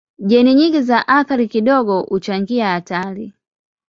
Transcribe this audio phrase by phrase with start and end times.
[0.19, 3.33] Jeni nyingi za athari kidogo huchangia hatari.